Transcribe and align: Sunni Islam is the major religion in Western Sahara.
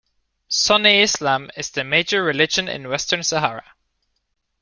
Sunni 0.47 1.01
Islam 1.03 1.51
is 1.55 1.69
the 1.69 1.83
major 1.83 2.23
religion 2.23 2.67
in 2.67 2.89
Western 2.89 3.21
Sahara. 3.21 3.75